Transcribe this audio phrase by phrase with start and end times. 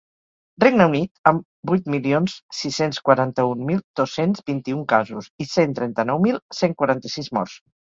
[0.61, 6.47] Regne Unit, amb vuit milions sis-cents quaranta-un mil dos-cents vint-i-un casos i cent trenta-nou mil
[6.63, 7.67] cent quaranta-sis morts.